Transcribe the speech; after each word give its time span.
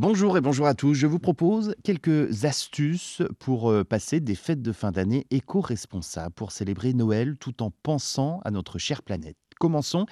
Bonjour 0.00 0.38
et 0.38 0.40
bonjour 0.40 0.68
à 0.68 0.74
tous. 0.74 0.94
Je 0.94 1.08
vous 1.08 1.18
propose 1.18 1.74
quelques 1.82 2.44
astuces 2.44 3.20
pour 3.40 3.68
euh, 3.68 3.82
passer 3.82 4.20
des 4.20 4.36
fêtes 4.36 4.62
de 4.62 4.70
fin 4.70 4.92
d'année 4.92 5.26
éco-responsables 5.32 6.32
pour 6.36 6.52
célébrer 6.52 6.92
Noël 6.92 7.36
tout 7.36 7.64
en 7.64 7.72
pensant 7.82 8.38
à 8.44 8.52
notre 8.52 8.78
chère 8.78 9.02
planète. 9.02 9.36
Commençons 9.58 10.06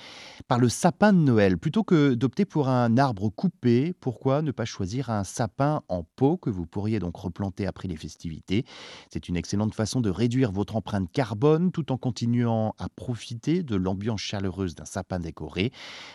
par 0.49 0.59
le 0.59 0.69
sapin 0.69 1.13
de 1.13 1.19
Noël. 1.19 1.57
Plutôt 1.57 1.85
que 1.85 2.15
d'opter 2.15 2.45
pour 2.45 2.69
un 2.69 2.99
arbre 2.99 3.29
coupé, 3.29 3.95
pourquoi 4.01 4.43
ne 4.43 4.51
pas 4.51 4.65
choisir 4.65 5.09
un 5.11 5.23
sapin 5.23 5.83
en 5.89 6.03
pot 6.03 6.37
que 6.37 6.51
vous 6.51 6.67
pourriez 6.67 6.99
donc 6.99 7.17
replanter 7.17 7.65
après 7.65 7.87
les 7.87 7.97
festivités? 7.97 8.65
C'est 9.13 9.29
une 9.29 9.37
excellente 9.37 9.73
façon 9.75 10.01
de 10.01 10.11
réduire 10.11 10.51
votre 10.51 10.75
empreinte 10.75 11.13
carbone 11.13 11.71
tout 11.71 11.93
en 11.93 11.97
continuant 11.97 12.75
à 12.79 12.89
profiter 12.89 13.63
de 13.63 13.77
l'ambiance 13.77 14.21
chaleureuse 14.21 14.75
d'un 14.75 14.85
sapin 14.85 15.21
décoré. 15.21 15.71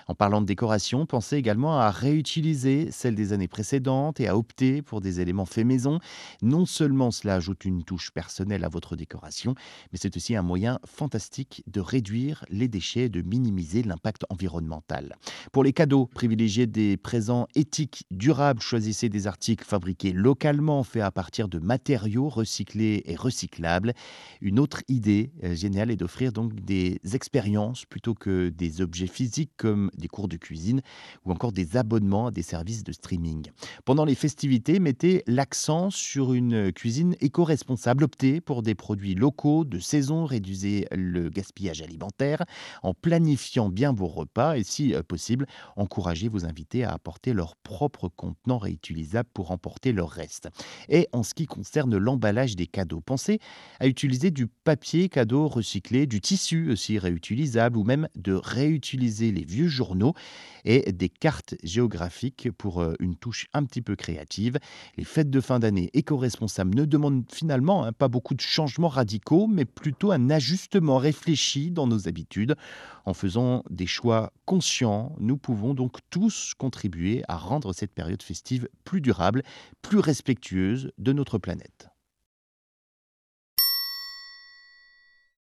En 0.08 0.16
parlant 0.16 0.42
de 0.42 0.46
décoration, 0.46 1.06
pensez 1.06 1.38
également 1.38 1.80
à 1.80 1.90
réutiliser 1.90 2.92
celle 2.92 3.16
des 3.16 3.32
années 3.32 3.48
précédentes 3.48 4.20
et 4.20 4.28
à 4.28 4.38
opter 4.38 4.82
pour 4.82 5.00
des 5.00 5.22
éléments 5.22 5.46
faits 5.46 5.66
maison. 5.66 6.00
Non 6.42 6.66
seulement 6.66 7.12
cela 7.12 7.36
ajoute 7.36 7.64
une 7.64 7.84
touche 7.84 8.12
personnelle 8.12 8.66
à 8.66 8.70
votre 8.70 8.98
décoration, 8.98 9.56
mais 9.94 10.00
c'est 10.02 10.18
aussi 10.18 10.36
un 10.36 10.42
moyen 10.42 10.80
fantastique 10.86 11.64
de 11.68 11.80
réduire 11.80 12.44
les 12.50 12.68
déchets 12.68 13.06
et 13.06 13.10
de 13.10 13.21
minimiser 13.22 13.84
l'impact 13.84 14.26
environnemental. 14.30 15.16
Pour 15.52 15.64
les 15.64 15.74
cadeaux, 15.74 16.10
privilégiez 16.14 16.68
des 16.68 16.98
présents 16.98 17.48
éthiques, 17.56 18.06
durables, 18.12 18.62
choisissez 18.62 19.10
des 19.10 19.28
articles 19.28 19.66
fabriqués 19.66 20.12
localement, 20.12 20.84
faits 20.84 21.04
à 21.04 21.12
partir 21.12 21.48
de 21.48 21.60
matériaux 21.60 22.30
recyclés 22.30 23.04
et 23.06 23.16
recyclables. 23.16 23.94
Une 24.42 24.60
autre 24.60 24.82
idée 24.88 25.32
euh, 25.44 25.56
géniale 25.56 25.92
est 25.92 25.96
d'offrir 25.96 26.32
donc 26.32 26.56
des 26.56 27.00
expériences 27.14 27.86
plutôt 27.86 28.14
que 28.14 28.50
des 28.50 28.82
objets 28.82 29.08
physiques 29.08 29.52
comme 29.58 29.90
des 29.98 30.08
cours 30.08 30.28
de 30.28 30.38
cuisine 30.38 30.82
ou 31.26 31.32
encore 31.32 31.52
des 31.52 31.78
abonnements 31.78 32.28
à 32.28 32.32
des 32.32 32.42
services 32.42 32.84
de 32.84 32.92
streaming. 32.92 33.48
Pendant 33.86 34.06
les 34.06 34.16
festivités, 34.16 34.80
mettez 34.80 35.24
l'accent 35.28 35.90
sur 35.90 36.34
une 36.34 36.72
cuisine 36.72 37.16
éco-responsable. 37.20 38.04
Optez 38.04 38.42
pour 38.42 38.64
des 38.64 38.76
produits 38.76 39.16
locaux, 39.16 39.66
de 39.66 39.80
saison, 39.80 40.26
réduisez 40.26 40.88
le 40.92 41.30
gaspillage 41.30 41.82
alimentaire 41.82 42.44
en 42.84 42.94
planifiant 43.12 43.68
bien 43.68 43.92
vos 43.92 44.08
repas 44.08 44.56
et 44.56 44.64
si 44.64 44.94
possible, 45.06 45.46
encouragez 45.76 46.30
vos 46.30 46.46
invités 46.46 46.86
à 46.86 46.94
apporter 46.94 47.34
leur 47.34 47.58
propre 47.58 48.08
contenant 48.08 48.58
réutilisable 48.58 49.28
pour 49.34 49.52
emporter 49.52 49.92
leur 49.92 50.10
reste. 50.10 50.48
Et 50.88 51.10
en 51.12 51.22
ce 51.22 51.34
qui 51.34 51.46
concerne 51.46 51.98
l'emballage 51.98 52.56
des 52.56 52.68
cadeaux, 52.68 53.02
pensez 53.02 53.40
à 53.82 53.88
utiliser 53.88 54.32
du 54.32 54.48
papier 54.48 55.10
cadeau 55.10 55.50
recyclé, 55.50 56.08
du 56.08 56.22
tissu 56.22 56.72
aussi 56.72 57.00
réutilisable 57.00 57.76
ou 57.78 57.84
même 57.84 58.08
de 58.16 58.32
réutiliser 58.32 59.34
les 59.34 59.44
vieux 59.44 59.68
journaux 59.68 60.14
et 60.64 60.94
des 60.94 61.10
cartes 61.10 61.56
géographiques 61.64 62.50
pour 62.58 62.82
une 63.02 63.18
touche 63.18 63.48
un 63.54 63.66
petit 63.66 63.82
peu 63.82 63.98
créative. 63.98 64.58
Les 64.96 65.04
fêtes 65.04 65.30
de 65.30 65.42
fin 65.42 65.60
d'année 65.60 65.90
éco-responsables 65.94 66.76
ne 66.76 66.86
demandent 66.86 67.26
finalement 67.30 67.84
hein, 67.84 67.92
pas 67.92 68.08
beaucoup 68.08 68.36
de 68.36 68.42
changements 68.42 68.88
radicaux, 68.88 69.48
mais 69.48 69.66
plutôt 69.66 70.14
un 70.14 70.30
ajustement 70.30 70.98
réfléchi 70.98 71.72
dans 71.72 71.88
nos 71.88 72.08
habitudes. 72.08 72.56
En 73.06 73.14
faisant 73.14 73.64
des 73.70 73.88
choix 73.88 74.32
conscients, 74.46 75.16
nous 75.20 75.38
pouvons 75.38 75.74
donc 75.74 75.98
tous 76.10 76.54
contribuer 76.58 77.24
à 77.28 77.38
rendre 77.38 77.74
cette 77.74 77.94
période 77.94 78.24
festive 78.24 78.68
plus 78.84 79.02
durable, 79.02 79.44
plus 79.82 80.00
respectueuse 80.00 80.92
de 80.98 81.14
notre 81.14 81.38
planète. 81.38 81.91